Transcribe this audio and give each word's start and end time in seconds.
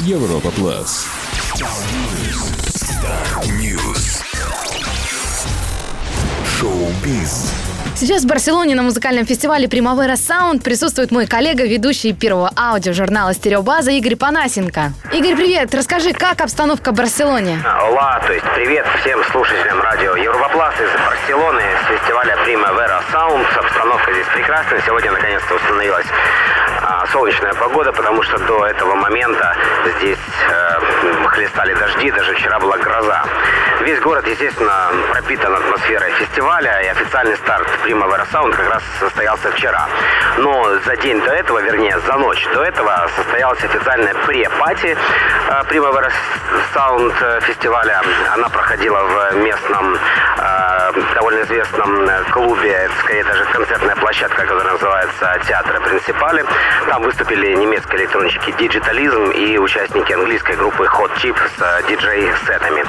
Европа 0.00 0.50
Плас. 0.52 1.08
News. 3.60 4.22
Шоу-биз. 6.60 7.52
Сейчас 7.96 8.22
в 8.22 8.26
Барселоне 8.28 8.76
на 8.76 8.82
музыкальном 8.82 9.26
фестивале 9.26 9.66
Primavera 9.66 10.14
Sound 10.14 10.62
присутствует 10.62 11.10
мой 11.10 11.26
коллега, 11.26 11.64
ведущий 11.64 12.12
первого 12.12 12.52
аудиожурнала 12.56 13.34
«Стереобаза» 13.34 13.90
Игорь 13.90 14.14
Панасенко. 14.14 14.92
Игорь, 15.12 15.34
привет! 15.34 15.74
Расскажи, 15.74 16.12
как 16.12 16.40
обстановка 16.42 16.92
в 16.92 16.94
Барселоне? 16.94 17.58
Ола, 17.64 18.22
то 18.24 18.32
есть 18.32 18.46
привет 18.54 18.86
всем 19.00 19.18
слушателям 19.32 19.80
радио 19.80 20.14
Европлас 20.14 20.74
из 20.76 20.92
Барселоны 21.04 21.62
с 21.82 21.90
фестиваля 21.90 22.36
Primavera 22.46 23.02
Sound. 23.12 23.44
Обстановка 23.58 24.12
здесь 24.12 24.26
прекрасная. 24.32 24.80
Сегодня 24.86 25.10
наконец-то 25.10 25.56
установилась 25.56 26.06
солнечная 27.12 27.54
погода, 27.54 27.92
потому 27.92 28.22
что 28.22 28.38
до 28.38 28.66
этого 28.66 28.94
момента 28.94 29.56
здесь 29.98 30.18
э, 30.50 31.26
хлестали 31.28 31.74
дожди, 31.74 32.10
даже 32.10 32.34
вчера 32.34 32.58
была 32.58 32.76
гроза. 32.76 33.24
Весь 33.80 34.00
город, 34.00 34.26
естественно, 34.26 34.90
пропитан 35.12 35.54
атмосферой 35.54 36.10
фестиваля, 36.12 36.80
и 36.82 36.88
официальный 36.88 37.36
старт 37.36 37.68
Primavera 37.84 38.26
Sound 38.32 38.54
как 38.54 38.68
раз 38.70 38.82
состоялся 38.98 39.50
вчера. 39.52 39.86
Но 40.38 40.78
за 40.84 40.96
день 40.96 41.20
до 41.20 41.32
этого, 41.32 41.60
вернее, 41.60 41.98
за 42.00 42.14
ночь 42.14 42.46
до 42.52 42.64
этого 42.64 43.08
состоялась 43.16 43.62
официальная 43.62 44.14
пре-пати 44.26 44.96
э, 44.96 45.62
Primavera 45.70 46.10
Sound 46.74 47.40
фестиваля. 47.42 48.02
Она 48.34 48.48
проходила 48.48 49.00
в 49.02 49.36
местном, 49.36 49.94
э, 49.94 49.98
довольно 51.28 51.44
известном 51.44 52.08
клубе, 52.30 52.70
это 52.70 52.94
скорее 53.00 53.24
даже 53.24 53.44
концертная 53.52 53.96
площадка, 53.96 54.46
которая 54.46 54.72
называется 54.72 55.38
Театр 55.46 55.80
Принципали. 55.80 56.44
Там 56.86 57.02
выступили 57.02 57.54
немецкие 57.54 58.00
электронщики 58.00 58.50
Digitalism 58.50 59.34
и 59.34 59.58
участники 59.58 60.10
английской 60.12 60.56
группы 60.56 60.84
Hot 60.84 61.10
Chip 61.16 61.36
с 61.36 61.62
э, 61.62 61.82
диджей-сетами. 61.88 62.82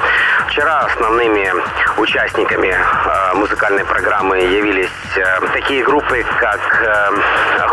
Вчера 0.48 0.80
основными 0.80 1.52
участниками 1.98 2.68
э, 2.68 3.34
музыкальной 3.34 3.84
программы 3.84 4.38
явились 4.38 4.88
э, 5.16 5.40
такие 5.52 5.84
группы, 5.84 6.24
как 6.38 6.82
э, 6.82 7.10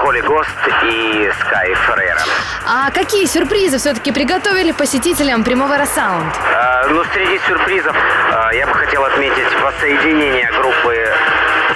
Holy 0.03 0.21
Ghost 0.21 0.83
и 0.83 1.29
Sky 1.29 1.77
Ferreira. 1.87 2.46
А 2.69 2.91
какие 2.91 3.25
сюрпризы 3.25 3.77
все-таки 3.77 4.11
приготовили 4.11 4.73
посетителям 4.73 5.41
Primavera 5.43 5.85
Sound? 5.87 6.25
Э, 6.51 6.87
ну, 6.89 7.01
среди 7.13 7.39
сюрпризов 7.47 7.95
э, 7.95 8.55
я 8.57 8.67
бы 8.67 8.73
хотел 8.73 9.05
отметить 9.05 9.47
воссоединение 9.63 10.51
группы 10.51 11.07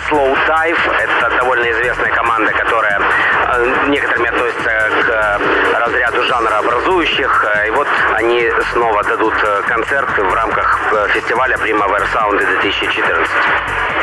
Slow 0.09 0.37
Dive. 0.47 0.77
Это 0.99 1.29
довольно 1.37 1.71
известная 1.71 2.11
команда, 2.11 2.51
которая 2.51 2.99
э, 2.99 3.85
некоторыми 3.87 4.27
относится 4.27 4.63
к 5.01 5.09
э, 5.09 5.79
разряду 5.79 6.23
жанра 6.23 6.57
образующих. 6.57 7.45
Э, 7.55 7.67
И 7.67 7.69
вот 7.71 7.87
они 8.15 8.51
снова 8.73 9.01
дадут 9.05 9.33
концерт 9.67 10.09
в 10.17 10.33
рамках 10.33 10.77
фестиваля 11.13 11.55
Primavera 11.55 12.05
Sound 12.13 12.37
2014. 12.37 13.31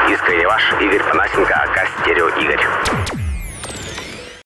Искренне 0.08 0.46
ваш 0.46 0.62
Игорь 0.80 1.02
Панасенко, 1.04 1.54
АК 1.54 1.86
Стерео. 2.00 2.27